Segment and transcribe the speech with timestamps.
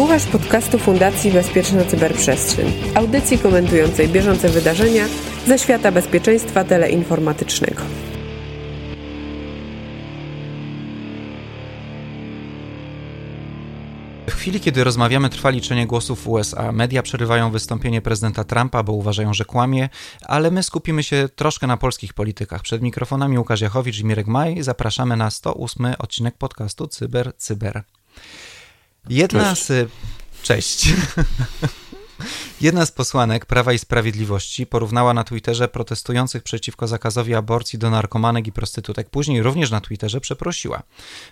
[0.00, 5.04] Słuchasz podcastu Fundacji Bezpieczna Cyberprzestrzeń, audycji komentującej bieżące wydarzenia
[5.46, 7.82] ze świata bezpieczeństwa teleinformatycznego.
[14.26, 16.72] W chwili, kiedy rozmawiamy, trwa liczenie głosów w USA.
[16.72, 19.88] Media przerywają wystąpienie prezydenta Trumpa, bo uważają, że kłamie,
[20.22, 22.62] ale my skupimy się troszkę na polskich politykach.
[22.62, 24.62] Przed mikrofonami Łukasz Jachowicz i Mirek Maj.
[24.62, 27.82] Zapraszamy na 108 odcinek podcastu Cyber Cyber.
[29.08, 29.66] Jedna Cześć.
[29.66, 29.90] z...
[30.42, 30.88] Cześć.
[32.60, 38.46] Jedna z posłanek Prawa i Sprawiedliwości porównała na Twitterze protestujących przeciwko zakazowi aborcji do narkomanek
[38.46, 39.10] i prostytutek.
[39.10, 40.82] Później również na Twitterze przeprosiła.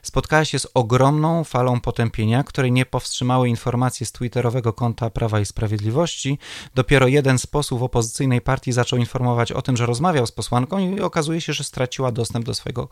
[0.02, 5.46] Spotkała się z ogromną falą potępienia, której nie powstrzymały informacje z twitterowego konta Prawa i
[5.46, 6.38] Sprawiedliwości.
[6.74, 11.00] Dopiero jeden z posłów opozycyjnej partii zaczął informować o tym, że rozmawiał z posłanką i
[11.00, 12.88] okazuje się, że straciła dostęp do swojego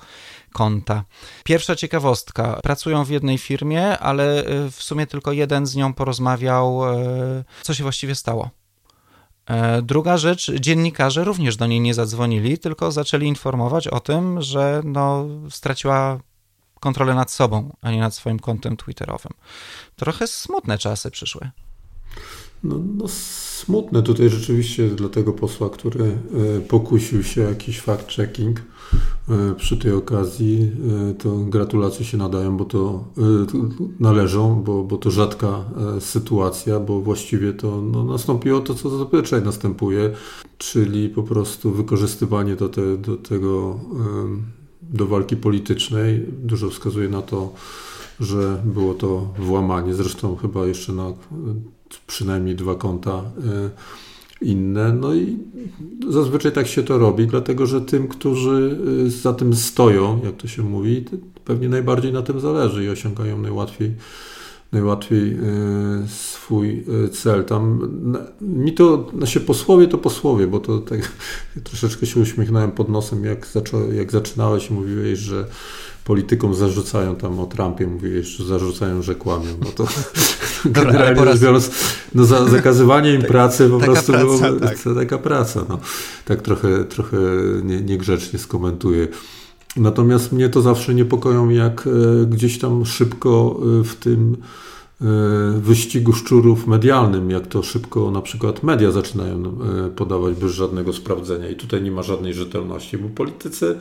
[0.57, 1.05] konta.
[1.45, 2.61] Pierwsza ciekawostka.
[2.63, 7.75] Pracują w jednej firmie, ale y, w sumie tylko jeden z nią porozmawiał, y, co
[7.75, 8.51] się właściwie stało.
[9.47, 14.81] E, druga rzecz, dziennikarze również do niej nie zadzwonili, tylko zaczęli informować o tym, że
[14.85, 16.21] no, straciła
[16.81, 19.33] kontrolę nad sobą, a nie nad swoim kontem Twitterowym.
[19.97, 21.51] Trochę smutne czasy przyszły.
[22.65, 28.55] No, no, smutne tutaj rzeczywiście dla tego posła, który e, pokusił się jakiś fact-checking
[29.29, 30.73] e, przy tej okazji.
[31.11, 33.05] E, to gratulacje się nadają, bo to
[34.01, 35.65] należą, bo, bo to rzadka
[36.01, 40.11] sytuacja, bo właściwie to no, nastąpiło to, co zazwyczaj następuje,
[40.59, 43.81] czyli po prostu wykorzystywanie do, te, do tego,
[44.83, 46.27] do walki politycznej.
[46.43, 47.53] Dużo wskazuje na to,
[48.21, 51.13] że było to włamanie, zresztą chyba jeszcze na
[52.07, 53.23] przynajmniej dwa konta
[54.41, 54.93] y, inne.
[54.93, 55.39] No i
[56.09, 60.49] zazwyczaj tak się to robi, dlatego że tym, którzy y, za tym stoją, jak to
[60.49, 61.05] się mówi,
[61.45, 63.95] pewnie najbardziej na tym zależy i osiągają najłatwiej
[64.73, 65.39] najłatwiej y,
[66.09, 67.45] swój cel.
[67.45, 67.89] Tam
[68.41, 71.13] mi to, się posłowie to posłowie, bo to tak
[71.65, 75.47] troszeczkę się uśmiechnąłem pod nosem, jak, zaczą, jak zaczynałeś mówiłeś, że
[76.07, 79.49] politykom zarzucają tam o Trumpie, mówiłeś, że zarzucają, że kłamią.
[79.61, 79.87] No to
[80.81, 81.71] generalnie rzecz biorąc,
[82.15, 84.79] no za, zakazywanie im tak, pracy po prostu praca, było, tak.
[84.95, 85.65] taka praca.
[85.69, 85.79] No.
[86.25, 87.17] Tak trochę, trochę
[87.63, 89.09] nie, niegrzecznie skomentuję.
[89.77, 94.37] Natomiast mnie to zawsze niepokoją, jak e, gdzieś tam szybko e, w tym
[95.01, 95.05] e,
[95.61, 99.59] wyścigu szczurów medialnym, jak to szybko na przykład media zaczynają
[99.97, 101.49] podawać bez żadnego sprawdzenia.
[101.49, 103.79] I tutaj nie ma żadnej rzetelności, bo politycy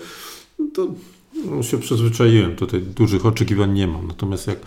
[0.59, 0.87] no to
[1.35, 4.07] no, się przyzwyczaiłem, tutaj dużych oczekiwań nie mam.
[4.07, 4.59] Natomiast jak,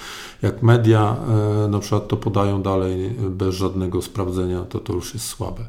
[0.42, 1.16] jak media
[1.64, 5.64] e, na przykład to podają dalej bez żadnego sprawdzenia, to to już jest słabe.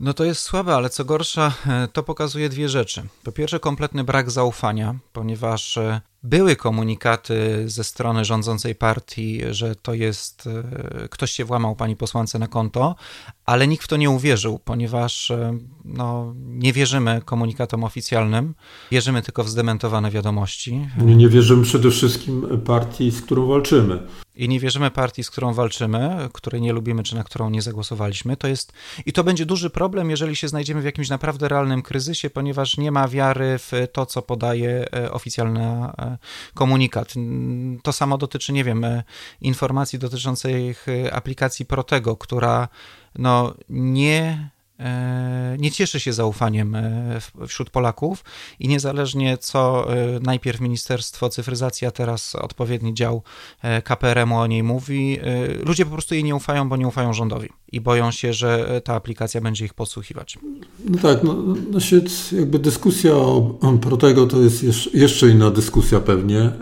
[0.00, 3.02] No to jest słabe, ale co gorsza, e, to pokazuje dwie rzeczy.
[3.24, 9.94] Po pierwsze, kompletny brak zaufania, ponieważ e, były komunikaty ze strony rządzącej partii, że to
[9.94, 12.96] jest e, ktoś się włamał pani posłance na konto,
[13.46, 15.32] ale nikt w to nie uwierzył, ponieważ
[15.84, 18.54] no, nie wierzymy komunikatom oficjalnym,
[18.90, 20.88] wierzymy tylko w zdementowane wiadomości.
[20.98, 23.98] Nie, nie wierzymy przede wszystkim partii, z którą walczymy
[24.40, 28.36] i nie wierzymy partii, z którą walczymy, której nie lubimy, czy na którą nie zagłosowaliśmy,
[28.36, 28.72] to jest
[29.06, 32.92] i to będzie duży problem, jeżeli się znajdziemy w jakimś naprawdę realnym kryzysie, ponieważ nie
[32.92, 36.09] ma wiary w to, co podaje e, oficjalny e,
[36.54, 37.14] komunikat.
[37.82, 38.86] To samo dotyczy, nie wiem,
[39.40, 42.68] informacji dotyczących aplikacji Protego, która
[43.14, 44.50] no nie
[45.58, 48.24] nie cieszy się zaufaniem e, wśród Polaków
[48.60, 53.22] i niezależnie co e, najpierw Ministerstwo Cyfryzacji, a teraz odpowiedni dział
[53.84, 55.18] KPRM-u o niej mówi,
[55.66, 58.94] ludzie po prostu jej nie ufają, bo nie ufają rządowi i boją się, że ta
[58.94, 60.38] aplikacja będzie ich podsłuchiwać.
[60.88, 61.34] No tak, no,
[61.70, 61.78] no
[62.32, 64.64] jakby dyskusja o Protego to jest
[64.94, 66.52] jeszcze inna dyskusja pewnie,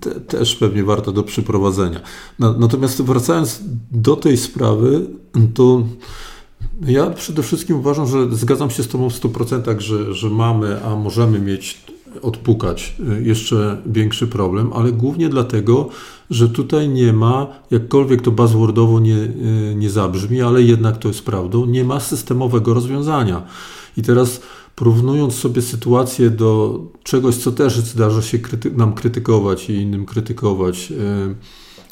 [0.00, 2.00] Te, też pewnie warta do przeprowadzenia.
[2.38, 3.60] Natomiast wracając
[3.90, 5.06] do tej sprawy,
[5.54, 5.82] to
[6.80, 10.96] ja przede wszystkim uważam, że zgadzam się z Tobą w 100%, że, że mamy, a
[10.96, 11.86] możemy mieć,
[12.22, 15.88] odpukać y, jeszcze większy problem, ale głównie dlatego,
[16.30, 21.24] że tutaj nie ma, jakkolwiek to buzzwordowo nie, y, nie zabrzmi, ale jednak to jest
[21.24, 23.42] prawdą, nie ma systemowego rozwiązania.
[23.96, 24.40] I teraz
[24.74, 30.90] porównując sobie sytuację do czegoś, co też zdarza się kryty nam krytykować i innym krytykować,
[30.90, 30.96] yy,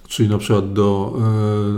[0.09, 1.17] czyli na przykład do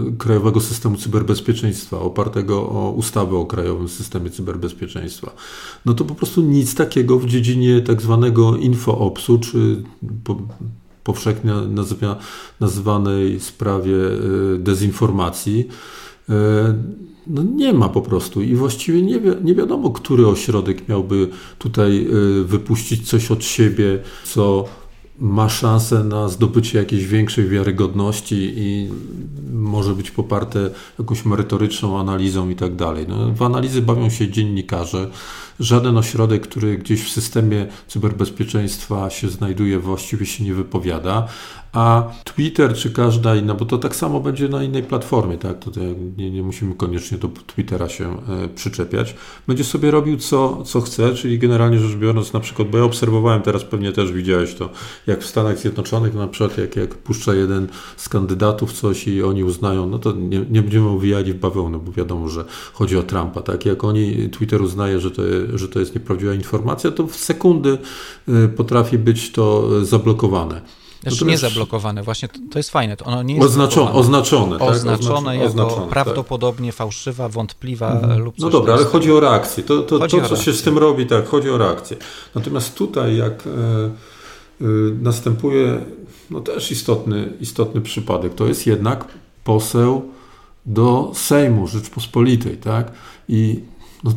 [0.09, 5.31] e, Krajowego Systemu Cyberbezpieczeństwa, opartego o ustawę o Krajowym Systemie Cyberbezpieczeństwa,
[5.85, 9.83] no to po prostu nic takiego w dziedzinie tak zwanego infoopsu, czy
[10.25, 10.37] po,
[11.05, 12.17] powszechnie nazywa,
[12.61, 15.69] nazywanej sprawie e, dezinformacji,
[16.29, 16.75] e,
[17.27, 22.07] no nie ma po prostu i właściwie nie, wi nie wiadomo, który ośrodek miałby tutaj
[22.45, 24.65] wypuścić coś od siebie, co
[25.19, 28.91] ma szansę na zdobycie jakiejś większej wiarygodności i
[29.53, 33.07] może być poparte jakąś merytoryczną analizą i tak dalej.
[33.09, 35.11] No, w analizy bawią się dziennikarze.
[35.61, 41.29] Żaden ośrodek, który gdzieś w systemie cyberbezpieczeństwa się znajduje, właściwie się nie wypowiada,
[41.77, 45.59] a Twitter czy każda inna, bo to tak samo będzie na innej platformie, tak?
[45.59, 49.15] Tutaj nie, nie musimy koniecznie do Twittera się e, przyczepiać.
[49.49, 53.43] Będzie sobie robił co, co chce, czyli generalnie rzecz biorąc, na przykład, bo ja obserwowałem,
[53.43, 54.71] teraz pewnie też widziałeś to,
[55.07, 59.45] jak w Stanach Zjednoczonych, na przykład, jak, jak puszcza jeden z kandydatów coś i oni
[59.45, 63.43] uznają, no to nie, nie będziemy uwijali w bawełnę, bo wiadomo, że chodzi o Trumpa,
[63.43, 63.67] tak?
[63.67, 65.23] Jak oni, Twitter uznaje, że to,
[65.55, 67.79] że to jest nieprawdziwa informacja, to w sekundy
[68.29, 70.61] e, potrafi być to zablokowane.
[71.03, 72.97] Znaczy nie zablokowane, właśnie to, to, jest fajne.
[72.97, 74.69] To ono nie jest oznaczone, oznaczone, tak?
[74.69, 75.91] oznaczone jako oznaczone, tak.
[75.91, 76.77] prawdopodobnie tak.
[76.77, 78.23] fałszywa, wątpliwa mhm.
[78.23, 79.63] lub coś No dobra, ale chodzi o reakcję.
[79.63, 80.37] To, to, to co reakcję.
[80.37, 81.97] się z tym robi, tak, chodzi o reakcję.
[82.35, 83.91] Natomiast tutaj, jak e,
[85.03, 85.81] następuje
[86.31, 89.09] no też istotny, istotny przypadek, to jest jednak
[89.45, 90.03] poseł
[90.67, 92.93] do Sejmu Rzeczpospolitej, tak?
[93.29, 93.61] I
[94.05, 94.13] no,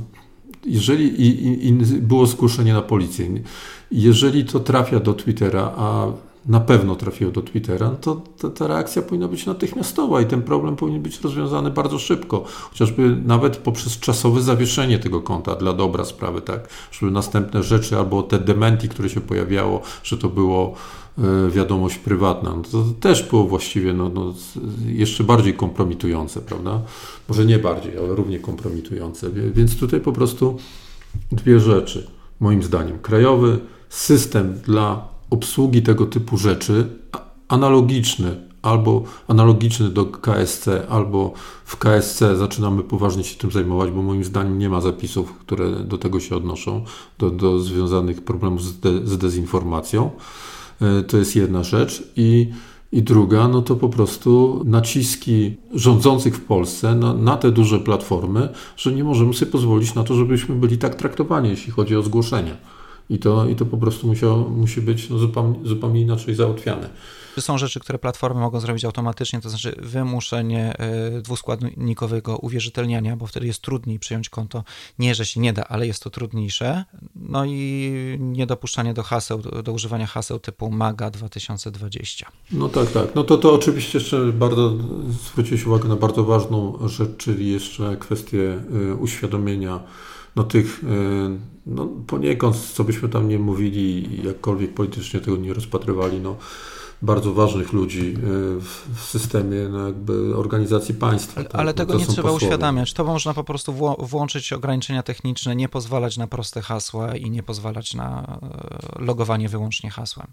[0.65, 3.27] jeżeli i, i, i było zgłoszenie na policję,
[3.91, 6.07] jeżeli to trafia do Twittera, a
[6.49, 10.75] na pewno trafiło do Twittera, no to ta, reakcja powinna być natychmiastowa i ten problem
[10.75, 12.43] powinien być rozwiązany bardzo szybko.
[12.69, 16.69] Chociażby nawet poprzez czasowe zawieszenie tego konta dla dobra sprawy, tak?
[16.91, 20.73] Żeby następne rzeczy albo te dementi, które się pojawiało, że to było
[21.17, 24.33] e, wiadomość prywatna, no to też było właściwie no, no,
[24.85, 26.81] jeszcze bardziej kompromitujące, prawda?
[27.27, 29.29] Może nie bardziej, ale równie kompromitujące.
[29.29, 30.57] Więc tutaj po prostu
[31.31, 32.07] dwie rzeczy,
[32.39, 32.99] moim zdaniem.
[32.99, 33.59] Krajowy
[33.89, 36.89] system dla obsługi tego typu rzeczy
[37.47, 41.33] analogiczny albo analogiczny do KSC, albo
[41.65, 45.97] w KSC zaczynamy poważnie się tym zajmować, bo moim zdaniem nie ma zapisów, które do
[45.97, 46.83] tego się odnoszą,
[47.19, 50.11] do, do związanych problemów z, de, z dezinformacją.
[50.81, 52.03] E, to jest jedna rzecz.
[52.15, 52.49] I,
[52.91, 58.49] i druga, no to po prostu naciski rządzących w Polsce na, na te duże platformy,
[58.77, 62.57] że nie możemy sobie pozwolić na to, żebyśmy byli tak traktowani, jeśli chodzi o zgłoszenia.
[63.09, 66.89] I to, i to po prostu musiało, musi być no, zupełnie, zupełnie inaczej załatwiane.
[67.39, 73.47] Są rzeczy, które platformy mogą zrobić automatycznie, to znaczy wymuszenie e, dwuskładnikowego uwierzytelniania, bo wtedy
[73.47, 74.63] jest trudniej przyjąć konto.
[74.99, 76.85] Nie, że się nie da, ale jest to trudniejsze.
[77.15, 82.31] No i niedopuszczanie do haseł, do używania haseł typu MAGA 2020.
[82.51, 83.15] No tak, tak.
[83.15, 84.73] No to, to oczywiście jeszcze bardzo
[85.09, 89.79] zwróciłeś uwagę na bardzo ważną rzecz, czyli jeszcze kwestię e, uświadomienia
[90.39, 96.19] no tych, e, no poniekąd, co byśmy tam nie mówili, jakkolwiek politycznie tego nie rozpatrywali,
[96.19, 96.35] no
[97.01, 98.21] bardzo ważnych ludzi e,
[98.95, 101.35] w systemie no jakby organizacji państwa.
[101.35, 101.61] Ale, tak?
[101.61, 102.45] ale tego nie trzeba posłowie.
[102.45, 102.93] uświadamiać.
[102.93, 107.93] To można po prostu włączyć ograniczenia techniczne, nie pozwalać na proste hasła i nie pozwalać
[107.93, 108.39] na
[108.97, 110.27] e, logowanie wyłącznie hasłem.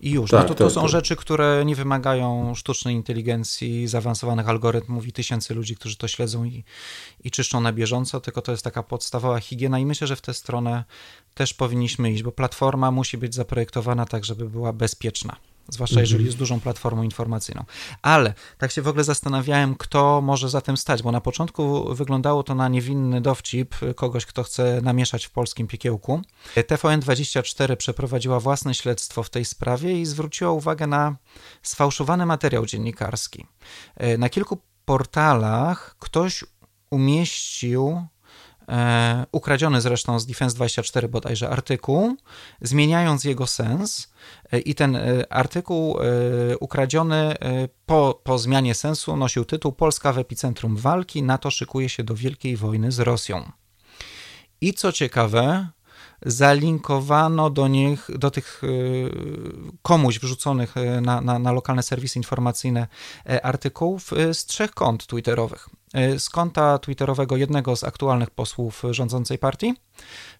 [0.00, 0.32] I już.
[0.32, 0.90] No tak, no to, to tak, są tak.
[0.90, 6.64] rzeczy, które nie wymagają sztucznej inteligencji, zaawansowanych algorytmów i tysięcy ludzi, którzy to śledzą i,
[7.24, 10.34] i czyszczą na bieżąco, tylko to jest taka podstawowa higiena i myślę, że w tę
[10.34, 10.84] stronę
[11.34, 15.36] też powinniśmy iść, bo platforma musi być zaprojektowana tak, żeby była bezpieczna
[15.70, 16.02] zwłaszcza mhm.
[16.02, 17.64] jeżeli jest dużą platformą informacyjną.
[18.02, 22.42] Ale tak się w ogóle zastanawiałem, kto może za tym stać, bo na początku wyglądało
[22.42, 26.22] to na niewinny dowcip kogoś, kto chce namieszać w polskim piekiełku.
[26.56, 31.16] TVN24 przeprowadziła własne śledztwo w tej sprawie i zwróciła uwagę na
[31.62, 33.46] sfałszowany materiał dziennikarski.
[34.18, 36.44] Na kilku portalach ktoś
[36.90, 38.08] umieścił e,
[39.32, 42.16] ukradziony zresztą z Defense24 bodajże artykuł,
[42.60, 44.12] zmieniając jego sens
[44.52, 50.12] e, i ten e, artykuł e, ukradziony e, po, po zmianie sensu nosił tytuł Polska
[50.12, 53.52] w epicentrum walki, NATO szykuje się do wielkiej wojny z Rosją.
[54.60, 55.68] I co ciekawe,
[56.26, 59.10] zalinkowano do nich, do tych y,
[59.82, 62.86] komuś wrzuconych y, na, na, na lokalne serwisy informacyjne
[63.26, 65.68] e, artykułów y, z trzech kont twitterowych.
[66.18, 69.74] Z konta twitterowego jednego z aktualnych posłów rządzącej partii,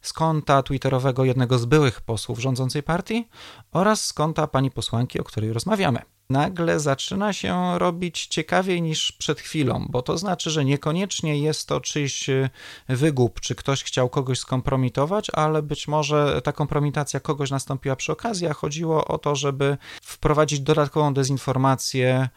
[0.02, 3.28] z konta twitterowego jednego z byłych posłów rządzącej partii
[3.72, 9.40] oraz z konta pani posłanki, o której rozmawiamy nagle zaczyna się robić ciekawiej niż przed
[9.40, 12.50] chwilą, bo to znaczy, że niekoniecznie jest to czyjś e,
[12.88, 18.46] wygub, czy ktoś chciał kogoś skompromitować, ale być może ta kompromitacja kogoś nastąpiła przy okazji,
[18.46, 22.28] a chodziło o to, żeby wprowadzić dodatkową dezinformację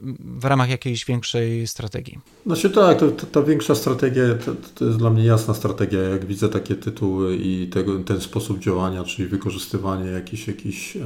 [0.00, 2.18] w ramach jakiejś większej strategii.
[2.46, 6.02] Znaczy tak, to, to, ta większa strategia to, to, jest dla mnie jasna strategia.
[6.02, 11.00] Jak widzę takie tytuły i tego, ten sposób działania, czyli wykorzystywanie jakichś, jakichś e,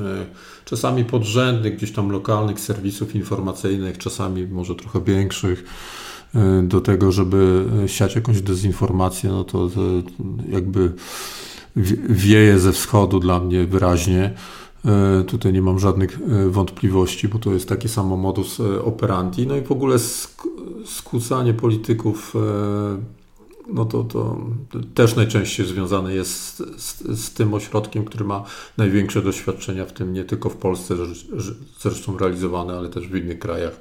[0.64, 5.64] czasami podrzędnych, gdzieś tam lokalnych serwisów informacyjnych, czasami może trochę większych,
[6.34, 9.80] e, do tego, żeby siać jakąś dezinformację, no to, to
[10.48, 10.92] jakby
[12.08, 14.34] wieje ze wschodu dla mnie wyraźnie.
[15.26, 16.18] Tutaj nie mam żadnych
[16.50, 19.46] wątpliwości, bo to jest taki samo modus operandi.
[19.46, 19.96] No i w ogóle
[20.84, 22.34] skłócanie polityków
[23.68, 24.38] no to, to
[24.94, 28.44] też najczęściej związane jest z, z, tym ośrodkiem, który ma
[28.76, 30.94] największe doświadczenia w tym, nie tylko w Polsce
[31.80, 33.80] zresztą realizowane, ale też w innych krajach.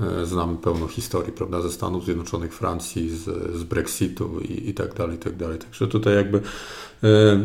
[0.00, 3.24] E, znamy pełno historii, prawda, ze Stanów Zjednoczonych, Francji, z,
[3.58, 5.58] z Brexitu i, i tak dalej, i tak dalej.
[5.58, 6.40] Także tutaj jakby
[7.02, 7.40] e,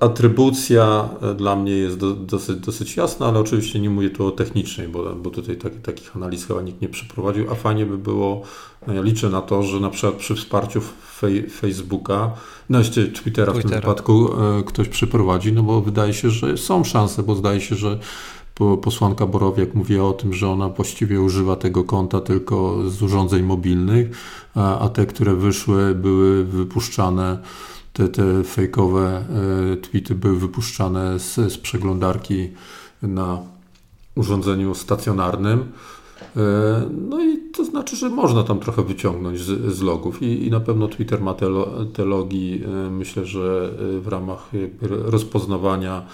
[0.00, 4.30] atrybucja e, dla mnie jest do, dosyć, dosyć jasna, ale oczywiście nie mówię tu o
[4.30, 8.42] technicznej, bo, bo tutaj tak, takich analiz chyba nikt nie przeprowadził, a fajnie by było,
[8.86, 10.80] no ja liczę na to, że na przykład przy wsparciu
[11.16, 12.30] fej, Facebooka,
[12.68, 16.56] no jeszcze Twittera, Twittera w tym wypadku e, ktoś przeprowadzi, no bo wydaje się, że
[16.56, 17.98] są szanse, bo zdaje się, że
[18.82, 24.10] posłanka Borowiak mówiła o tym, że ona właściwie używa tego konta tylko z urządzeń mobilnych,
[24.54, 27.38] a, a te, które wyszły, były wypuszczane
[27.94, 29.24] te, te fejkowe
[29.72, 32.50] e, tweety były wypuszczane z, z przeglądarki
[33.02, 33.42] na
[34.14, 35.72] urządzeniu stacjonarnym.
[36.36, 36.40] E,
[37.08, 40.60] no i to znaczy, że można tam trochę wyciągnąć z, z logów I, i na
[40.60, 41.46] pewno Twitter ma te,
[41.92, 43.70] te logi, e, myślę, że
[44.00, 44.50] w ramach
[44.88, 46.06] rozpoznawania,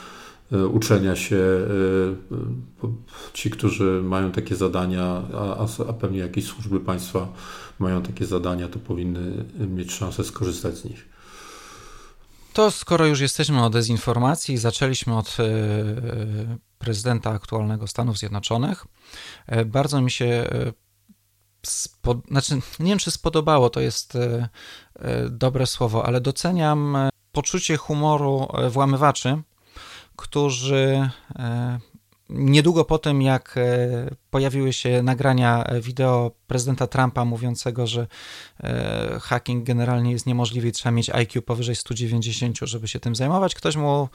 [0.73, 1.41] uczenia się,
[3.33, 7.29] ci, którzy mają takie zadania, a, a pewnie jakieś służby państwa
[7.79, 11.11] mają takie zadania, to powinny mieć szansę skorzystać z nich.
[12.53, 15.45] To skoro już jesteśmy o dezinformacji, zaczęliśmy od e,
[16.79, 18.87] prezydenta aktualnego Stanów Zjednoczonych.
[19.47, 20.73] E, bardzo mi się e,
[22.31, 24.19] znaczy, nie wiem, czy spodobało, to jest
[25.31, 26.97] dobre słowo, ale doceniam
[27.33, 29.43] poczucie humoru włamywaczy,
[30.17, 31.11] którzy
[32.33, 38.07] Niedługo po tym, jak e, pojawiły się nagrania wideo prezydenta Trumpa mówiącego, że
[38.61, 43.55] e, hacking generalnie jest niemożliwy i trzeba mieć IQ powyżej 190, żeby się tym zajmować,
[43.55, 44.09] ktoś mu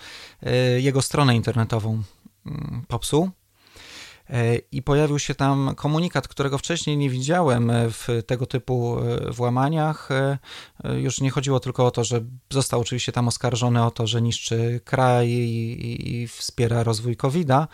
[0.44, 2.04] e, jego stronę internetową
[2.46, 3.30] mm, popsuł.
[4.30, 10.10] E, i pojawił się tam komunikat, którego wcześniej nie widziałem w tego typu e, włamaniach.
[10.12, 10.38] E,
[11.00, 14.82] już nie chodziło tylko o to, że został oczywiście tam oskarżony o to, że niszczy
[14.86, 17.68] kraj i, i wspiera rozwój COVID-a.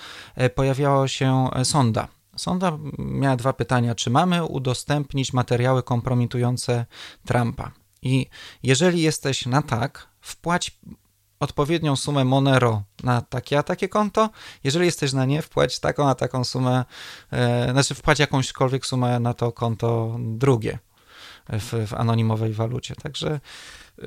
[0.55, 2.07] Pojawiała się sonda.
[2.35, 6.85] Sonda miała dwa pytania: czy mamy udostępnić materiały kompromitujące
[7.25, 7.71] Trumpa?
[8.01, 8.27] I
[8.63, 10.79] jeżeli jesteś na tak, wpłać
[11.41, 14.29] odpowiednią sumę Monero na takie a takie konto.
[14.63, 16.85] Jeżeli jesteś na nie, wpłać taką a taką sumę,
[17.31, 20.79] e, znaczy wpłać jakąśkolwiek sumę na to konto drugie
[21.49, 22.95] w, w anonimowej walucie.
[22.95, 23.39] Także
[23.99, 24.05] e,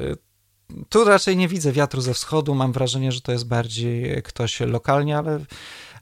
[0.88, 2.54] tu raczej nie widzę wiatru ze wschodu.
[2.54, 5.40] Mam wrażenie, że to jest bardziej ktoś lokalnie, ale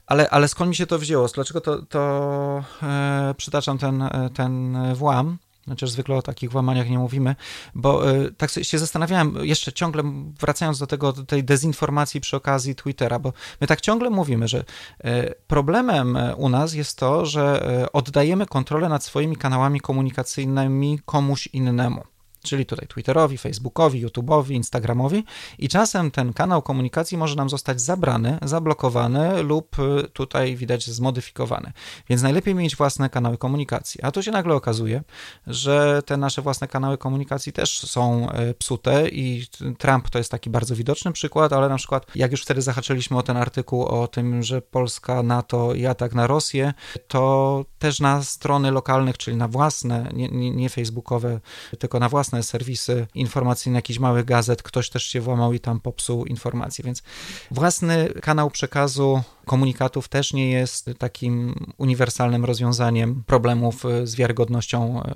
[0.05, 1.27] ale, ale skąd mi się to wzięło?
[1.27, 5.37] Dlaczego to, to e, przytaczam ten, ten włam?
[5.69, 7.35] Chociaż zwykle o takich włamaniach nie mówimy,
[7.75, 10.03] bo y, tak się zastanawiałem, jeszcze ciągle
[10.39, 14.59] wracając do tego, do tej dezinformacji przy okazji Twittera, bo my tak ciągle mówimy, że
[15.05, 22.12] y, problemem u nas jest to, że oddajemy kontrolę nad swoimi kanałami komunikacyjnymi komuś innemu
[22.43, 25.23] czyli tutaj Twitterowi, Facebookowi, YouTube'owi, Instagramowi
[25.59, 31.71] i czasem ten kanał komunikacji może nam zostać zabrany, zablokowany lub y, tutaj widać zmodyfikowany.
[32.09, 34.01] Więc najlepiej mieć własne kanały komunikacji.
[34.01, 35.03] A tu się nagle okazuje,
[35.47, 39.47] że te nasze własne kanały komunikacji też są y, psute i
[39.77, 43.23] Trump to jest taki bardzo widoczny przykład, ale na przykład jak już wtedy zahaczyliśmy o
[43.23, 46.73] ten artykuł o tym, że Polska, NATO i atak na Rosję,
[47.07, 51.39] to też na strony lokalnych, czyli na własne, nie, nie, nie facebookowe,
[51.79, 55.79] tylko na własne własne serwisy informacyjne jakichś małych gazet, ktoś też się włamał i tam
[55.79, 57.03] popsuł informacje, więc
[57.51, 65.13] własny kanał przekazu komunikatów też nie jest takim uniwersalnym rozwiązaniem problemów z wiarygodnością e,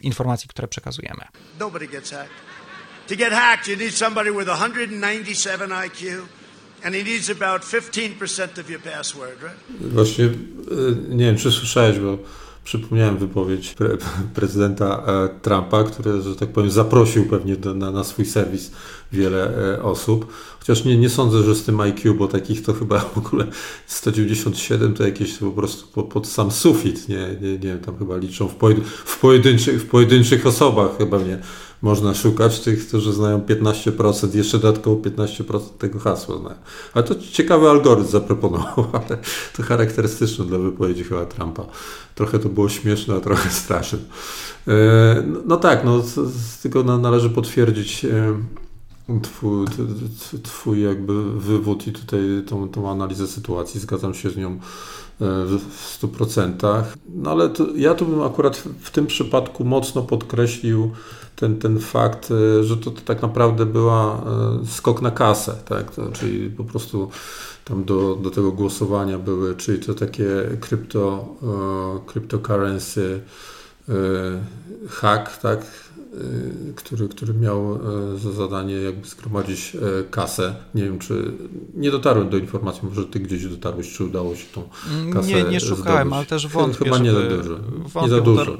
[0.00, 1.24] informacji, które przekazujemy.
[1.60, 2.30] Nobody gets hacked.
[3.08, 6.26] To get hacked, you need somebody with 197 IQ.
[6.84, 9.92] And he needs about 15% of your password, right?
[9.92, 10.30] Właśnie, e,
[11.08, 12.18] nie wiem, czy słyszałeś, bo
[12.64, 13.88] Przypomniałem wypowiedź pre
[14.34, 18.70] prezydenta e, Trumpa, który, że tak powiem, zaprosił pewnie do, na, na, swój serwis
[19.12, 20.32] wiele e, osób.
[20.58, 23.46] Chociaż nie, nie sądzę, że z tym IQ, bo takich to chyba w ogóle
[23.86, 27.08] 197 to jakieś po prostu pod, pod sam sufit.
[27.08, 31.38] Nie, nie, nie tam chyba liczą w, pojedyn w, pojedynczych, w pojedynczych osobach chyba nie
[31.82, 36.56] można szukać tych, którzy znają 15%, jeszcze dodatkowo 15% tego hasła znają.
[36.94, 39.18] Ale to ciekawy algorytm zaproponował, ale
[39.56, 41.66] to charakterystyczne dla wypowiedzi chyba Trumpa.
[42.14, 43.98] Trochę to było śmieszne, a trochę straszne.
[44.68, 46.02] E, no, no tak, no,
[46.62, 48.34] tylko należy potwierdzić e,
[49.22, 49.66] twój,
[50.42, 54.58] twój jakby wywód i tutaj tą, tą analizę sytuacji, zgadzam się z nią
[55.46, 56.82] w 100%.
[57.14, 60.90] No ale to, ja tu bym akurat w tym przypadku mocno podkreślił
[61.36, 65.94] ten, ten fakt, e, że to, to tak naprawdę była e, skok na kasę, tak?
[65.94, 67.10] To, czyli po prostu
[67.64, 70.26] tam do, do tego głosowania były, czyli to takie
[70.60, 73.20] krypto, e, cryptocurrency
[74.88, 75.60] hack, tak?
[76.76, 77.78] który, który miał
[78.18, 79.76] za zadanie jakby zgromadzić
[80.10, 80.54] kasę.
[80.74, 81.32] Nie wiem, czy
[81.74, 84.62] nie dotarłem do informacji, może ty gdzieś dotarłeś, czy udało się tą
[85.12, 86.12] kasę Nie, nie szukałem, zdobyć.
[86.12, 87.56] ale też wątpię, Chyba nie za dużo.
[87.58, 88.58] Wątpię, nie za dużo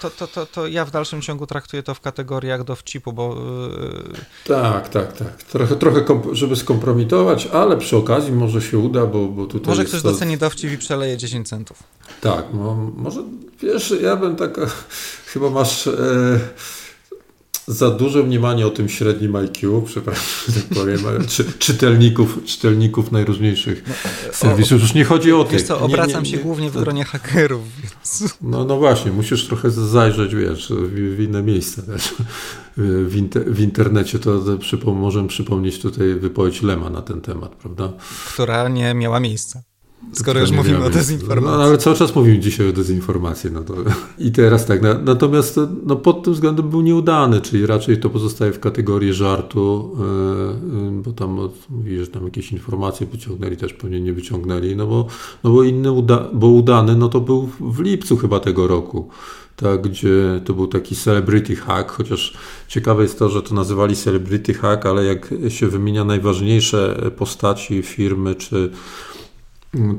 [0.00, 3.36] to, to, to, to ja w dalszym ciągu traktuję to w kategoriach dowcipu, bo...
[3.38, 4.14] Yy...
[4.44, 5.42] Tak, tak, tak.
[5.42, 9.68] Trochę, trochę żeby skompromitować, ale przy okazji może się uda, bo, bo tutaj...
[9.68, 10.12] Może ktoś to...
[10.12, 11.82] doceni dowcip i przeleje 10 centów.
[12.20, 13.22] Tak, no, może,
[13.62, 14.60] wiesz, ja bym tak...
[15.32, 15.86] Chyba masz...
[15.86, 16.40] E,
[17.66, 23.94] za duże mniemanie o tym średnim IQ, przepraszam, tak powiem, czy, czytelników, czytelników najróżniejszych no,
[24.32, 24.80] serwisów.
[24.80, 25.62] Już nie chodzi o tych.
[25.62, 27.62] co, obracam nie, nie, się głównie w gronie hakerów.
[27.82, 28.36] Więc...
[28.40, 31.82] No, no właśnie, musisz trochę zajrzeć, wiesz, w, w inne miejsca.
[32.76, 37.54] W, inter, w, internecie to, to przypom możemy przypomnieć tutaj wypowiedź Lema na ten temat,
[37.54, 37.92] prawda?
[38.32, 39.62] Która nie miała miejsca.
[40.12, 41.58] Skoro już mówimy o dezinformacji.
[41.58, 43.50] No, ale cały czas mówimy dzisiaj o dezinformacji.
[43.52, 43.74] No to,
[44.26, 48.60] I teraz tak, natomiast no, pod tym względem był nieudany, czyli raczej to pozostaje w
[48.60, 49.96] kategorii żartu,
[50.72, 55.06] yy, bo tam mówi, że tam jakieś informacje wyciągnęli, też pewnie nie wyciągnęli, no bo,
[55.44, 59.08] no bo inny, uda, bo udany, no to był w lipcu chyba tego roku.
[59.56, 62.36] Tak, gdzie to był taki celebrity hack, chociaż
[62.68, 68.34] ciekawe jest to, że to nazywali celebrity hack, ale jak się wymienia najważniejsze postaci firmy
[68.34, 68.70] czy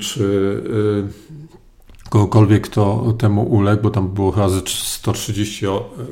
[0.00, 5.66] czy y, kogokolwiek, kto temu uległ, bo tam było chyba 130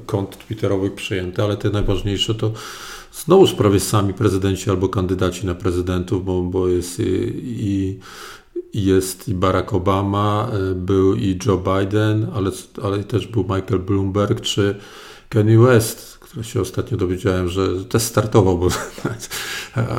[0.06, 2.52] kont twitterowych przyjęte, ale te najważniejsze to
[3.12, 7.98] znowuż prawie sami prezydenci albo kandydaci na prezydentów, bo, bo jest i,
[8.72, 12.50] i jest i Barack Obama, y, był i Joe Biden, ale,
[12.82, 14.76] ale też był Michael Bloomberg czy
[15.28, 18.66] Kanye West, który się ostatnio dowiedziałem, że też startował, bo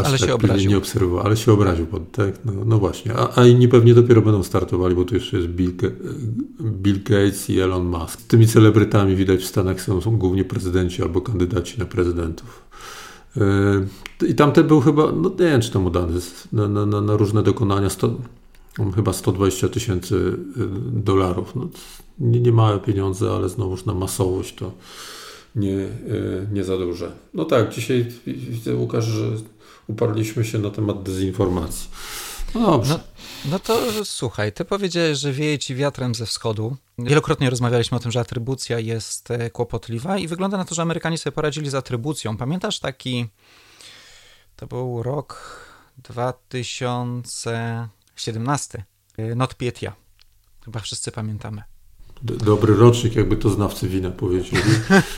[0.03, 0.69] aż tak się obraził.
[0.69, 1.85] nie obserwował, ale się obraził.
[1.91, 5.37] Bo, tak, no, no, właśnie, a, a inni pewnie dopiero będą startowali, bo tu jeszcze
[5.37, 5.73] jest Bill,
[6.61, 8.21] Bill Gates i Elon Musk.
[8.21, 12.65] Tymi celebrytami widać w Stanach są, są głównie prezydenci albo kandydaci na prezydentów.
[14.21, 16.19] Yy, I tamten był chyba, no nie wiem, czy tam udany,
[16.53, 18.15] na, na, na, na różne dokonania, sto,
[18.95, 20.15] chyba 120 tysięcy
[20.57, 21.55] yy, dolarów.
[21.55, 21.67] No,
[22.19, 24.71] nie, nie małe pieniądze, ale znowuż na masowość to
[25.57, 25.87] nie, e,
[26.51, 27.11] nie za duże.
[27.33, 29.25] No tak, dzisiaj widzę, Łukasz, że
[29.87, 31.89] uparliśmy się na temat dezinformacji.
[32.55, 32.93] No dobrze.
[32.93, 32.99] No,
[33.51, 36.77] no to słuchaj, ty powiedziałeś, że wieje ci wiatrem ze wschodu.
[36.99, 41.17] Wielokrotnie rozmawialiśmy o tym, że atrybucja jest e, kłopotliwa i wygląda na to, że Amerykanie
[41.17, 42.37] sobie poradzili z atrybucją.
[42.37, 43.27] Pamiętasz taki,
[44.55, 45.61] to był rok
[45.97, 48.83] 2017,
[49.17, 49.87] e, NotPetya.
[50.65, 51.63] Chyba wszyscy pamiętamy.
[52.23, 54.63] Dobry rocznik, jakby to znawcy wina powiedzieli.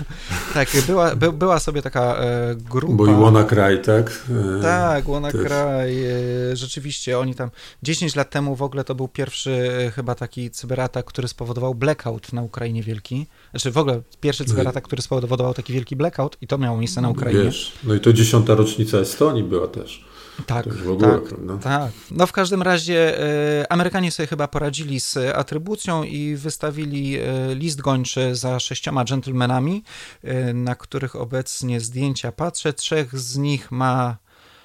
[0.53, 2.93] tak, była, by, była sobie taka e, grupa.
[2.93, 4.25] Bo i WannaCry, tak?
[4.59, 5.55] E, tak, WannaCry.
[5.55, 7.49] E, rzeczywiście, oni tam
[7.83, 12.33] 10 lat temu w ogóle to był pierwszy e, chyba taki cyberatak, który spowodował blackout
[12.33, 13.27] na Ukrainie wielki.
[13.51, 17.01] Znaczy w ogóle pierwszy no cyberatak, który spowodował taki wielki blackout i to miało miejsce
[17.01, 17.43] na Ukrainie.
[17.43, 20.05] Wiesz, no i to dziesiąta rocznica Estonii była też.
[20.45, 21.91] Tak, ogóle, tak, tak.
[22.11, 23.19] No w każdym razie
[23.61, 29.83] e, Amerykanie sobie chyba poradzili z atrybucją i wystawili e, list gończy za sześcioma dżentelmenami,
[30.23, 32.73] e, na których obecnie zdjęcia patrzę.
[32.73, 34.17] Trzech z nich ma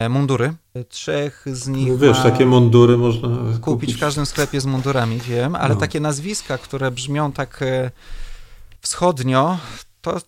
[0.08, 0.54] mundury.
[0.88, 1.88] Trzech z nich.
[1.88, 3.60] No wiesz, takie mundury można kupić.
[3.60, 3.94] kupić.
[3.94, 5.80] w każdym sklepie z mundurami, wiem, ale no.
[5.80, 7.64] takie nazwiska, które brzmią tak
[8.80, 9.58] wschodnio,
[10.00, 10.20] to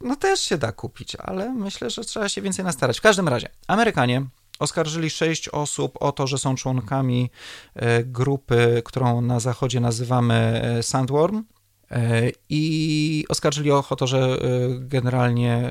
[0.00, 2.98] no też się da kupić, ale myślę, że trzeba się więcej nastarać.
[2.98, 4.26] W każdym razie, Amerykanie
[4.58, 7.30] Oskarżyli sześć osób o to, że są członkami
[7.74, 11.44] e, grupy, którą na zachodzie nazywamy e, Sandworm.
[11.90, 14.38] E, I oskarżyli o to, że
[14.78, 15.70] generalnie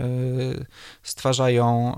[1.04, 1.96] stwarzają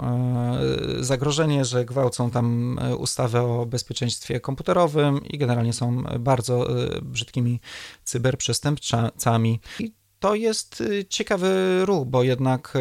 [0.99, 6.67] zagrożenie, że gwałcą tam ustawę o bezpieczeństwie komputerowym i generalnie są bardzo
[7.01, 7.59] brzydkimi
[8.03, 9.59] cyberprzestępcami.
[9.79, 12.73] I to jest ciekawy ruch, bo jednak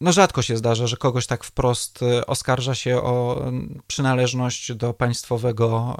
[0.00, 3.44] no rzadko się zdarza, że kogoś tak wprost y, oskarża się o
[3.86, 5.96] przynależność do państwowego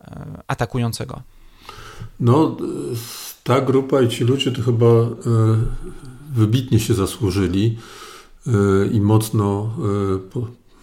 [0.00, 0.14] y, y,
[0.46, 1.22] atakującego.
[2.20, 2.56] No,
[3.44, 4.86] ta grupa i ci ludzie to chyba
[6.32, 7.78] wybitnie się zasłużyli
[8.92, 9.70] i mocno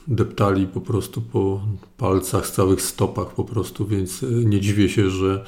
[0.07, 1.61] deptali po prostu po
[1.97, 5.45] palcach, całych stopach po prostu, więc nie dziwię się, że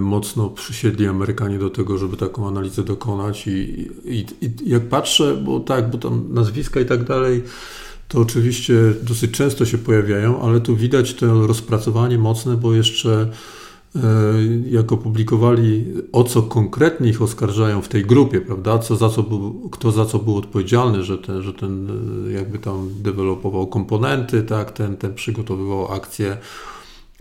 [0.00, 3.50] mocno przysiedli Amerykanie do tego, żeby taką analizę dokonać i,
[4.04, 7.42] i, i jak patrzę, bo tak, bo tam nazwiska i tak dalej,
[8.08, 13.30] to oczywiście dosyć często się pojawiają, ale tu widać to rozpracowanie mocne, bo jeszcze
[13.96, 14.00] e,
[14.70, 19.68] jak opublikowali, o co konkretnie ich oskarżają w tej grupie, prawda, co za co był,
[19.72, 21.90] kto za co był odpowiedzialny, że ten, że ten
[22.28, 26.36] e, jakby tam dewelopował komponenty, tak, ten, ten przygotowywał akcje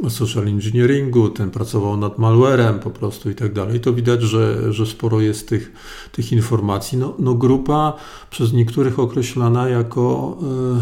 [0.10, 3.80] social engineeringu, ten pracował nad malwarem po prostu i tak dalej.
[3.80, 5.72] To widać, że, że sporo jest tych,
[6.12, 6.98] tych informacji.
[6.98, 7.94] No, no grupa
[8.30, 10.38] przez niektórych określana jako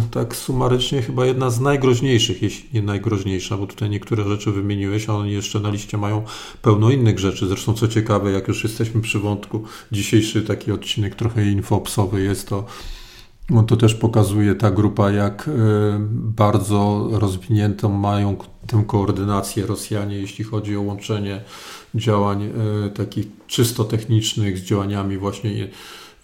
[0.06, 5.10] y, tak sumarycznie chyba jedna z najgroźniejszych, jeśli nie najgroźniejsza, bo tutaj niektóre rzeczy wymieniłeś,
[5.10, 6.24] a oni jeszcze na liście mają
[6.62, 7.48] pełno innych rzeczy.
[7.48, 12.66] Zresztą co ciekawe, jak już jesteśmy przy wątku, dzisiejszy taki odcinek trochę infopsowy jest to
[13.52, 15.52] no to też pokazuje ta grupa, jak e,
[16.12, 18.38] bardzo rozwiniętą mają
[18.68, 21.42] tę koordynację Rosjanie, jeśli chodzi o łączenie
[21.96, 25.68] działań e, takich czysto technicznych z działaniami właśnie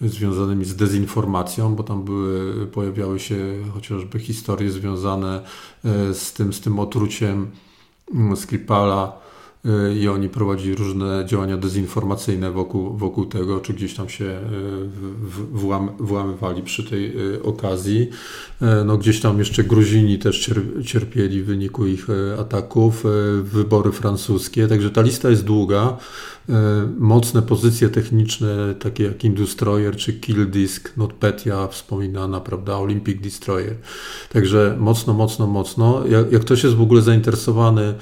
[0.00, 3.36] związanymi z dezinformacją, bo tam były, pojawiały się
[3.74, 5.40] chociażby historie związane
[5.84, 7.50] e, z tym, z tym otruciem
[8.14, 9.27] mm, Skripala,
[10.00, 14.40] i oni prowadzili różne działania dezinformacyjne wokół, wokół tego, czy gdzieś tam się e,
[15.52, 18.08] włam, włamywali przy tej e, okazji.
[18.62, 20.50] E, no, gdzieś tam jeszcze Gruzini też
[20.84, 22.06] cierpieli w wyniku ich
[22.40, 23.04] ataków,
[23.42, 25.96] wybory francuskie, także ta lista jest długa.
[26.98, 33.74] Mocne pozycje techniczne, takie jak Industroyer czy Kill Disk, NotPetya wspominana, prawda, Olympic Destroyer.
[34.32, 36.06] Także mocno, mocno, mocno.
[36.06, 37.94] Jak, jak ktoś jest w ogóle zainteresowany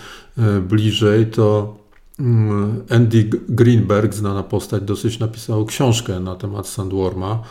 [0.69, 1.77] bliżej, to
[2.19, 7.43] mm, Andy Greenberg, znana postać, dosyć napisał książkę na temat Sandworma.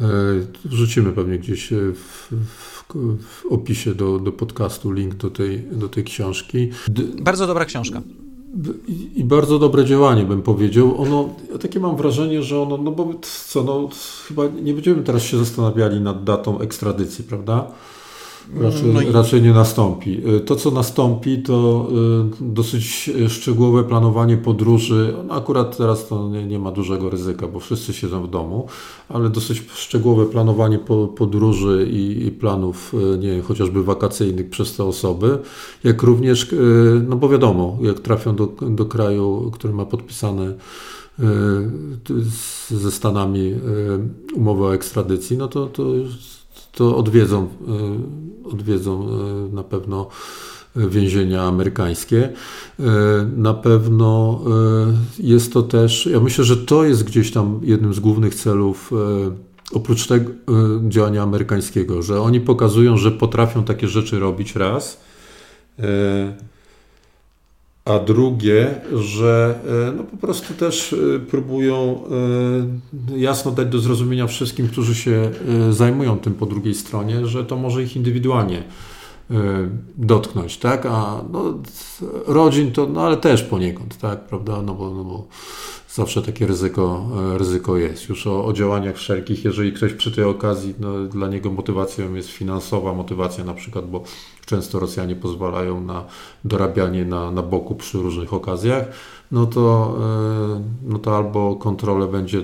[0.00, 0.04] E,
[0.64, 2.84] wrzucimy pewnie gdzieś w, w,
[3.20, 6.70] w opisie do, do podcastu link do tej, do tej książki.
[7.22, 8.02] Bardzo dobra książka.
[8.88, 11.02] I, I, bardzo dobre działanie, bym powiedział.
[11.02, 13.88] Ono, ja takie mam wrażenie, że ono, no bo co, no
[14.28, 17.70] chyba nie będziemy teraz się zastanawiali nad datą ekstradycji, prawda?
[18.54, 19.12] Raczej, no i...
[19.12, 20.28] raczej, nie nastąpi.
[20.36, 21.88] Y, to, co nastąpi, to
[22.40, 25.14] y, dosyć szczegółowe planowanie podróży.
[25.28, 28.66] No akurat teraz to nie, nie, ma dużego ryzyka, bo wszyscy siedzą w domu,
[29.08, 30.78] ale dosyć szczegółowe planowanie
[31.16, 35.38] podróży i, i planów, y, nie wiem, chociażby wakacyjnych przez te osoby,
[35.84, 36.54] jak również,
[37.08, 40.54] no bo wiadomo, jak trafią do, do kraju, który ma podpisane
[42.70, 43.54] ze Stanami
[44.34, 45.82] umowę o ekstradycji, no to, to
[46.76, 47.48] to odwiedzą,
[48.44, 50.08] e, odwiedzą e, na pewno
[50.76, 52.28] więzienia amerykańskie.
[52.80, 52.82] E,
[53.36, 54.40] na pewno
[55.18, 58.90] jest to też, ja myślę, że to jest gdzieś tam jednym z głównych celów
[59.72, 60.30] oprócz tego
[60.88, 65.00] działania amerykańskiego, że oni pokazują, że potrafią takie rzeczy robić raz
[67.86, 72.00] a drugie, że e, no po prostu też e, próbują
[73.12, 75.30] e, jasno dać do zrozumienia wszystkim, którzy się
[75.70, 78.62] zajmują tym po drugiej stronie, że to może ich indywidualnie
[79.96, 80.86] dotknąć, tak?
[80.86, 81.54] A no,
[82.26, 84.62] rodzin to, no ale też poniekąd, tak, prawda?
[84.62, 85.26] No bo, no bo
[85.96, 87.06] zawsze takie ryzyko,
[87.36, 88.08] ryzyko jest.
[88.08, 92.28] Już o, o działaniach wszelkich, jeżeli ktoś przy tej okazji, no, dla niego motywacją jest
[92.28, 94.02] finansowa motywacja na przykład, bo
[94.46, 96.04] często Rosjanie pozwalają na
[96.44, 98.84] dorabianie na, na boku przy różnych okazjach,
[99.32, 102.42] no to, e, no to albo kontrolę będzie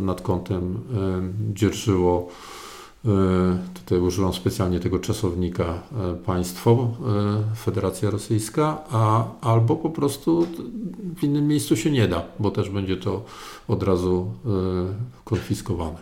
[0.00, 2.61] nad kątem e, dzierżyło e,
[3.74, 5.82] tutaj używam specjalnie tego czasownika
[6.26, 6.90] państwo,
[7.56, 10.46] Federacja Rosyjska, a albo po prostu
[11.16, 13.24] w innym miejscu się nie da, bo też będzie to
[13.68, 14.30] od razu
[15.24, 15.98] konfiskowane.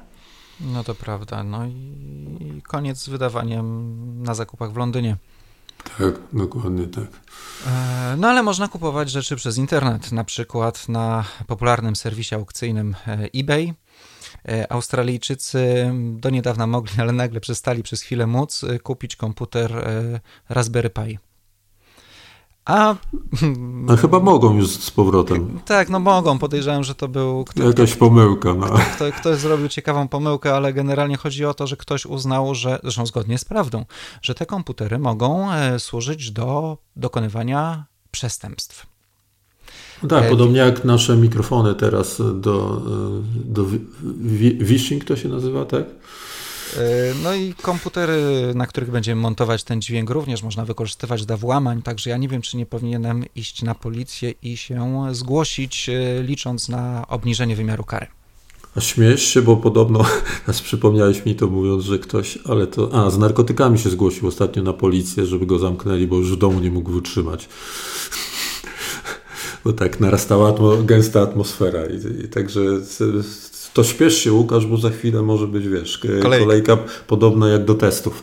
[0.60, 1.44] No to prawda.
[1.44, 5.16] No i koniec z wydawaniem na zakupach w Londynie.
[5.98, 7.06] Tak, dokładnie tak.
[7.66, 13.28] E, no ale można kupować rzeczy przez internet, na przykład na popularnym serwisie aukcyjnym e,
[13.34, 13.74] eBay.
[14.48, 19.85] E, Australijczycy do niedawna mogli, ale nagle przestali przez chwilę móc kupić komputer
[20.48, 21.18] Raspberry Pi.
[22.64, 22.94] A,
[23.88, 25.61] A chyba mogą już z powrotem.
[25.64, 26.38] Tak, no mogą.
[26.38, 27.44] Podejrzewam, że to był.
[27.44, 28.55] Kto, Jakaś pomyłka.
[28.55, 28.66] No.
[28.94, 33.07] Kto, ktoś zrobił ciekawą pomyłkę, ale generalnie chodzi o to, że ktoś uznał, że, zresztą
[33.07, 33.85] zgodnie z prawdą,
[34.22, 38.87] że te komputery mogą e, służyć do dokonywania przestępstw.
[40.02, 43.66] No tak, e, podobnie jak nasze mikrofony teraz do, e, do
[44.66, 45.84] phishing to się nazywa, tak?
[46.76, 48.22] E, no i komputery,
[48.54, 52.42] na których będziemy montować ten dźwięk, również można wykorzystywać do włamań, także ja nie wiem,
[52.42, 55.90] czy nie powinienem iść na policję i się zgłosić,
[56.22, 58.06] licząc na obniżenie wymiaru kary.
[58.76, 60.04] A śmiesz się, bo podobno,
[60.46, 64.62] teraz przypomniałeś mi to mówiąc, że ktoś, ale to, a z narkotykami się zgłosił ostatnio
[64.62, 67.48] na policję, żeby go zamknęli, bo już w domu nie mógł wytrzymać.
[69.64, 72.61] Bo tak narastała atmo, gęsta atmosfera i, i także
[73.75, 77.75] to śpiesz się Łukasz, bo za chwilę może być, wiesz, kolejka, kolejka podobna jak do
[77.75, 78.23] testów.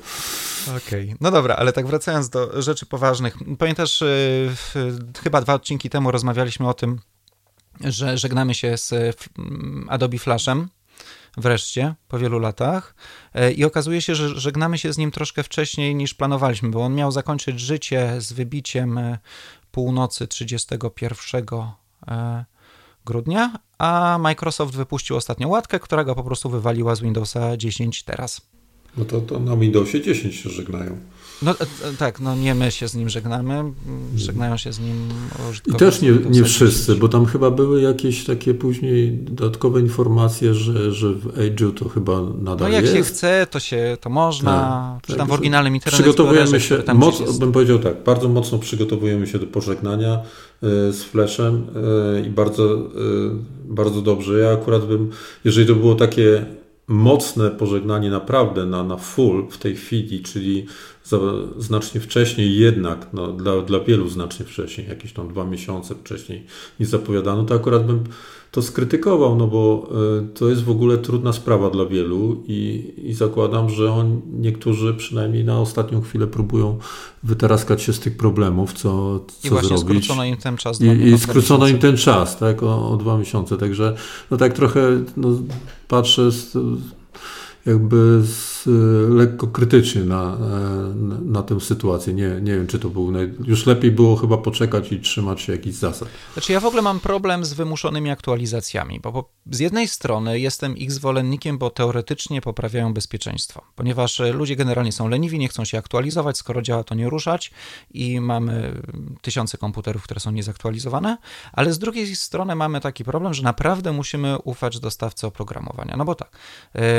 [0.77, 1.17] Okej, okay.
[1.21, 3.37] no dobra, ale tak wracając do rzeczy poważnych.
[3.59, 4.91] Pamiętasz, yy,
[5.23, 6.99] chyba dwa odcinki temu rozmawialiśmy o tym,
[7.81, 9.17] że żegnamy się z
[9.87, 10.67] Adobe Flashem
[11.37, 12.95] wreszcie, po wielu latach.
[13.33, 16.95] E, I okazuje się, że żegnamy się z nim troszkę wcześniej niż planowaliśmy, bo on
[16.95, 19.17] miał zakończyć życie z wybiciem e,
[19.71, 21.45] północy 31
[22.07, 22.45] e,
[23.05, 28.41] grudnia, a Microsoft wypuścił ostatnią łatkę, która go po prostu wywaliła z Windowsa 10 teraz.
[28.97, 30.97] No to, to na Windowsie 10 się żegnają.
[31.41, 31.55] No
[31.99, 33.63] tak, no nie my się z nim żegnamy,
[34.15, 35.09] żegnają się z nim
[35.67, 40.91] I też nie, nie wszyscy, bo tam chyba były jakieś takie później dodatkowe informacje, że,
[40.91, 42.95] że w Age'u to chyba nadal No jak jest.
[42.95, 44.51] się chce, to się to można,
[45.01, 48.59] tak, czy tam tak, w oryginalnym Internet Przygotowujemy się, moc, bym powiedział tak, bardzo mocno
[48.59, 50.21] przygotowujemy się do pożegnania e,
[50.93, 51.67] z Flashem
[52.15, 52.79] e, i bardzo, e,
[53.65, 54.39] bardzo dobrze.
[54.39, 55.09] Ja akurat bym,
[55.45, 56.45] jeżeli to było takie
[56.87, 60.65] mocne pożegnanie naprawdę na, na full w tej chwili, czyli
[61.57, 66.45] znacznie wcześniej jednak, no, dla, dla wielu znacznie wcześniej, jakieś tam dwa miesiące wcześniej
[66.79, 68.03] niż zapowiadano, to akurat bym
[68.51, 69.89] to skrytykował, no bo
[70.23, 74.93] y, to jest w ogóle trudna sprawa dla wielu i, i zakładam, że on, niektórzy
[74.93, 76.77] przynajmniej na ostatnią chwilę próbują
[77.23, 80.03] wytaraskać się z tych problemów, co, co I właśnie zrobić.
[80.03, 80.81] skrócono im ten czas.
[80.81, 81.71] I, i skrócono miesiące.
[81.71, 83.95] im ten czas, tak, o, o, dwa miesiące, także
[84.31, 84.81] no tak trochę
[85.17, 85.29] no,
[85.87, 86.57] patrzę z,
[87.65, 88.56] jakby z,
[89.09, 90.37] lekko krytycznie na,
[90.95, 92.13] na, na, tę sytuację.
[92.13, 93.11] Nie, nie wiem, czy to był.
[93.45, 96.07] Już lepiej było chyba poczekać i trzymać się jakichś zasad.
[96.33, 100.91] Znaczy, ja w ogóle mam problem z wymuszonymi aktualizacjami, bo, z jednej strony jestem ich
[100.91, 106.61] zwolennikiem, bo teoretycznie poprawiają bezpieczeństwo, ponieważ ludzie generalnie są leniwi, nie chcą się aktualizować, skoro
[106.61, 107.51] działa, to nie ruszać
[107.91, 108.81] i mamy
[109.21, 111.17] tysiące komputerów, które są niezaktualizowane,
[111.53, 115.95] ale z drugiej strony mamy taki problem, że naprawdę musimy ufać dostawcy oprogramowania.
[115.97, 116.37] No bo tak,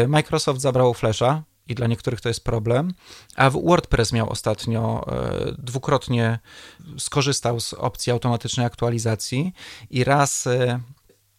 [0.05, 2.95] y, Microsoft Microsoft zabrał Flasha i dla niektórych to jest problem,
[3.37, 6.39] a WordPress miał ostatnio e, dwukrotnie
[6.99, 9.53] skorzystał z opcji automatycznej aktualizacji
[9.91, 10.81] i raz e,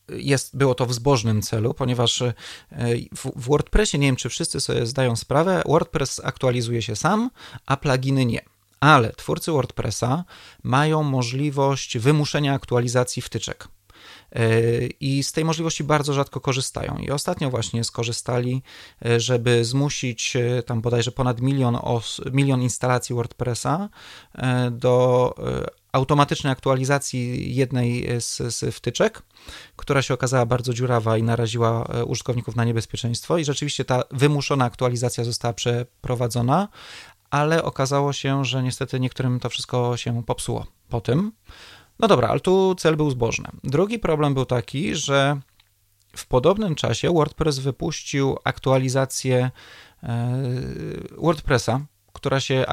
[0.09, 2.33] jest, było to w zbożnym celu, ponieważ e,
[3.15, 7.29] w, w WordPressie, nie wiem czy wszyscy sobie zdają sprawę, WordPress aktualizuje się sam,
[7.65, 8.41] a pluginy nie.
[8.79, 10.23] Ale twórcy WordPressa
[10.63, 13.67] mają możliwość wymuszenia aktualizacji wtyczek.
[14.31, 14.41] E,
[14.99, 16.97] i z tej możliwości bardzo rzadko korzystają.
[16.97, 18.63] I ostatnio właśnie skorzystali,
[19.05, 23.89] e, żeby zmusić e, tam bodajże ponad milion, os, milion instalacji WordPressa
[24.71, 25.35] do
[25.91, 29.21] automatycznej aktualizacji jednej z, z, wtyczek,
[29.75, 33.37] która się okazała bardzo dziurawa i naraziła użytkowników na niebezpieczeństwo.
[33.37, 36.67] I rzeczywiście ta wymuszona aktualizacja została przeprowadzona,
[37.29, 41.31] ale okazało się, że niestety niektórym to wszystko się popsuło po tym.
[41.99, 43.49] No dobra, ale tu cel był zbożny.
[43.63, 45.39] Drugi problem był taki, że
[46.15, 49.51] w podobnym czasie WordPress wypuścił aktualizację
[50.03, 50.41] e,
[51.17, 51.81] WordPressa,
[52.13, 52.65] która, się,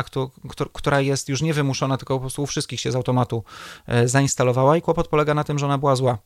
[0.72, 3.44] która jest już nie wymuszona, tylko po prostu u wszystkich się z automatu
[3.86, 6.18] e, zainstalowała i kłopot polega na tym, że ona była zła.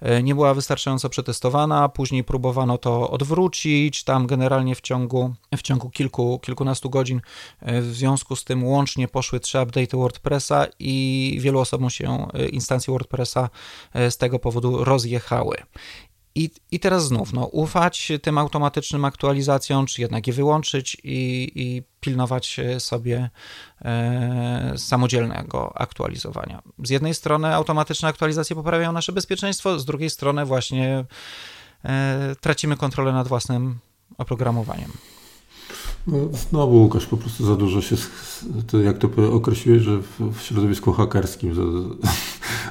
[0.00, 5.90] E, nie była wystarczająco przetestowana, później próbowano to odwrócić, tam generalnie w ciągu, w ciągu
[5.90, 7.20] kilku, kilkunastu godzin
[7.60, 12.48] e, w związku z tym łącznie poszły trzy update WordPressa i wielu osobom się e,
[12.48, 13.50] instancje WordPressa
[14.10, 15.56] z tego powodu rozjechały.
[16.36, 21.82] I, I teraz znów, no, ufać tym automatycznym aktualizacjom, czy jednak je wyłączyć i, i
[22.00, 23.30] pilnować sobie
[23.84, 26.62] e, samodzielnego aktualizowania.
[26.84, 31.04] Z jednej strony automatyczne aktualizacje poprawiają nasze bezpieczeństwo, z drugiej strony właśnie
[31.84, 33.78] e, tracimy kontrolę nad własnym
[34.18, 34.92] oprogramowaniem.
[36.06, 36.16] No,
[36.50, 37.96] znowu Łukasz, po prostu za dużo się,
[38.66, 41.62] to jak to określiłeś, że w, w środowisku hakerskim za,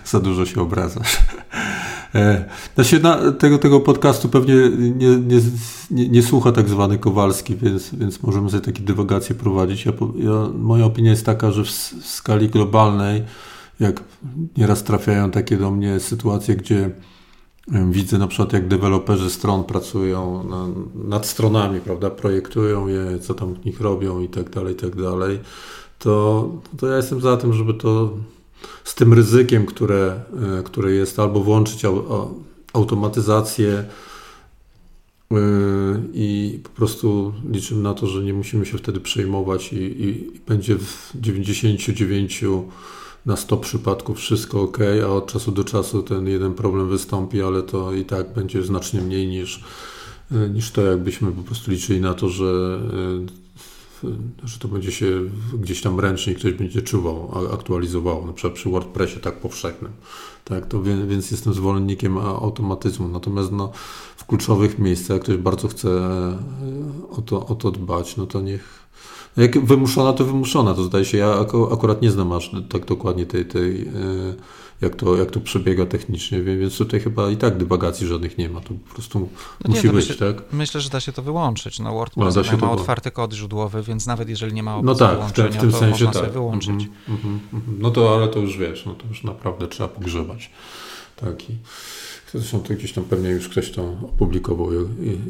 [0.11, 1.17] za dużo się obracasz.
[2.75, 5.41] Znaczy na tego, tego podcastu pewnie nie, nie,
[5.91, 9.85] nie, nie, słucha tak zwany Kowalski, więc, więc możemy sobie takie dywagacje prowadzić.
[9.85, 13.23] Ja, ja, moja opinia jest taka, że w, w skali globalnej,
[13.79, 14.03] jak
[14.57, 16.91] nieraz trafiają takie do mnie sytuacje, gdzie
[17.67, 20.67] Widzę na przykład, jak deweloperzy stron pracują na,
[21.09, 24.95] nad stronami, prawda, projektują je, co tam w nich robią i tak dalej, i tak
[24.95, 25.39] dalej.
[25.99, 28.13] To, to ja jestem za tym, żeby to
[28.83, 30.19] z tym ryzykiem, które,
[30.59, 31.81] e, które jest, albo włączyć
[32.73, 33.85] automatyzację e,
[36.13, 40.75] i po prostu liczymy na to, że nie musimy się wtedy przejmować i, i będzie
[40.77, 42.43] w 99
[43.25, 47.63] na 100 przypadków wszystko ok, a od czasu do czasu ten jeden problem wystąpi, ale
[47.63, 49.63] to i tak będzie znacznie mniej niż,
[50.31, 52.79] e, niż to, jakbyśmy po prostu liczyli na to, że
[54.43, 55.21] że to będzie się
[55.53, 59.91] gdzieś tam ręcznie ktoś będzie czuwał, aktualizował, na przykład przy WordPressie tak powszechnym.
[60.45, 63.07] Tak, to więc jestem zwolennikiem automatyzmu.
[63.07, 63.71] Natomiast no,
[64.17, 66.37] w kluczowych miejscach, jak ktoś bardzo chce e,
[67.09, 68.84] o to, o to dbać, no to niech.
[69.37, 70.73] No jak wymuszona, to wymuszona.
[70.73, 71.39] To zdaje się, ja
[71.71, 73.85] akurat nie znam aż tak dokładnie tej, tej e,
[74.81, 78.61] jak to, jak to przebiega technicznie, więc tutaj chyba i tak dywagacji żadnych nie ma,
[78.61, 80.53] to po prostu no musi nie, no być, myślę, tak?
[80.53, 81.79] Myślę, że da się to wyłączyć.
[81.79, 85.15] No WordPress no, ma otwarty kod źródłowy, więc nawet jeżeli nie ma opcji no tak,
[85.15, 86.15] wyłączenia, w tym to sensie można tak.
[86.15, 86.69] sobie wyłączyć.
[86.69, 87.79] Mm -hmm, mm -hmm.
[87.79, 90.51] No to, ale to już wiesz, no to już naprawdę trzeba pogrzebać.
[91.15, 91.57] Tak i
[92.35, 94.87] Zresztą to gdzieś tam pewnie już ktoś to opublikował, jak,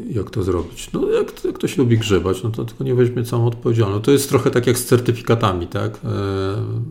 [0.09, 0.89] jak to zrobić.
[0.93, 4.05] No jak, jak, ktoś lubi grzebać, no to tylko nie weźmie całą odpowiedzialność.
[4.05, 5.99] To jest trochę tak jak z certyfikatami, tak?
[6.03, 6.07] E,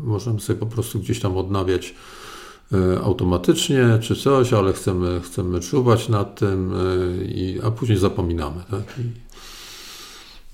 [0.05, 1.95] możemy sobie po prostu gdzieś tam odnawiać
[2.73, 8.63] E, automatycznie czy coś, ale chcemy, chcemy czuwać nad tym, e, i, a później zapominamy.
[8.71, 8.99] Tak?
[8.99, 9.24] I...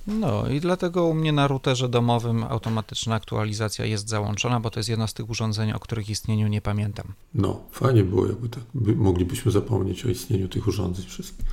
[0.06, 4.88] No i dlatego u mnie na routerze domowym automatyczna aktualizacja jest załączona, bo to jest
[4.88, 7.06] jedno z tych urządzeń, o których istnieniu nie pamiętam.
[7.34, 11.46] No, fajnie było, jakby tak, by, moglibyśmy zapomnieć o istnieniu tych urządzeń wszystkich.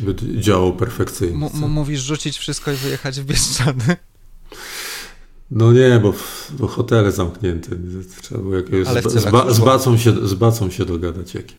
[0.00, 1.46] By działał perfekcyjnie.
[1.54, 3.96] M- mówisz rzucić wszystko i wyjechać w Bieszczady?
[5.50, 6.14] No nie, bo,
[6.50, 7.70] bo hotele zamknięte.
[8.22, 8.86] Trzeba było jakiegoś
[9.52, 11.34] z, bacą się, z bacą się dogadać.
[11.34, 11.54] Jakie.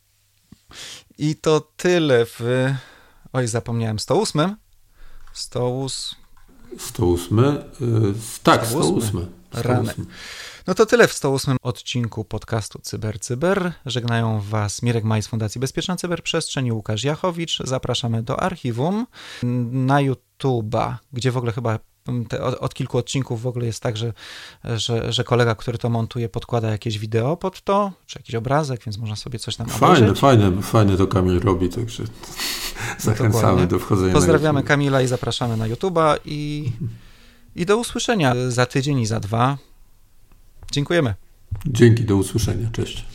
[1.17, 2.39] I to tyle w...
[3.34, 4.00] Oj, zapomniałem.
[4.00, 4.56] 108?
[5.34, 6.15] 108...
[6.78, 7.38] 108?
[7.80, 8.13] Yy,
[8.44, 9.02] tak, 108.
[9.02, 9.28] 108.
[9.54, 9.94] Rany.
[10.67, 13.58] No to tyle w 108 odcinku podcastu CyberCyber.
[13.58, 13.74] Cyber.
[13.86, 17.60] Żegnają Was Mirek Maj z Fundacji Bezpieczna Cyberprzestrzeń i Łukasz Jachowicz.
[17.63, 19.08] Zapraszamy do archiwum
[19.72, 21.80] na YouTube'a, gdzie w ogóle chyba
[22.30, 24.14] te, od, od, kilku odcinków w ogóle jest tak, że,
[24.64, 28.98] że, że, kolega, który to montuje, podkłada jakieś wideo pod to, czy jakiś obrazek, więc
[28.98, 30.20] można sobie coś tam fajne, obejrzeć.
[30.20, 32.04] Fajne, fajne to Kamil robi, także
[33.00, 33.68] zachęcamy Dokładnie.
[33.68, 36.72] do wchodzenia Pozdrawiamy Kamila i zapraszamy na YouTube'a i,
[37.56, 39.58] i do usłyszenia za tydzień i za dwa.
[40.72, 41.16] Dziękujemy.
[41.66, 42.70] Dzięki, do usłyszenia.
[42.72, 43.11] Cześć.